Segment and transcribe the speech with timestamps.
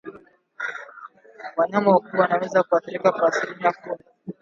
[1.57, 4.03] Wanyama wakubwa wanaweza kuathirika kwa asilimia kumi